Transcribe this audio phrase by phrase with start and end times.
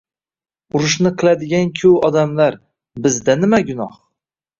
[0.77, 2.57] Urushni qiladigan-ku odamlar,
[3.05, 3.93] bizda nima gunoh.